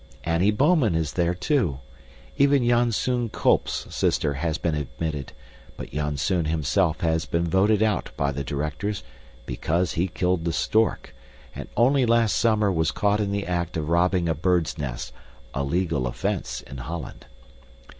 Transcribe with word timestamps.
Annie 0.23 0.49
Bouman 0.49 0.95
is 0.95 1.11
there, 1.13 1.35
too. 1.35 1.77
Even 2.35 2.63
Janzoon 2.63 3.29
Kolp's 3.31 3.85
sister 3.93 4.33
has 4.33 4.57
been 4.57 4.73
admitted, 4.73 5.31
but 5.77 5.91
Janzoon 5.91 6.45
himself 6.45 7.01
has 7.01 7.27
been 7.27 7.47
voted 7.47 7.83
out 7.83 8.09
by 8.17 8.31
the 8.31 8.43
directors, 8.43 9.03
because 9.45 9.91
he 9.93 10.07
killed 10.07 10.43
the 10.43 10.53
stork, 10.53 11.13
and 11.53 11.69
only 11.77 12.07
last 12.07 12.35
summer 12.35 12.71
was 12.71 12.89
caught 12.89 13.19
in 13.19 13.31
the 13.31 13.45
act 13.45 13.77
of 13.77 13.89
robbing 13.89 14.27
a 14.27 14.33
bird's 14.33 14.75
nest, 14.75 15.13
a 15.53 15.63
legal 15.63 16.07
offence 16.07 16.61
in 16.61 16.77
Holland. 16.77 17.27